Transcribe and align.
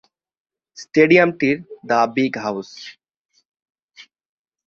স্টেডিয়ামটির 0.77 1.57
"the 1.89 2.01
Big 2.15 2.33
house". 2.37 2.69